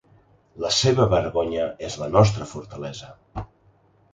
[0.63, 3.13] La seva vergonya és la nostra fortalesa.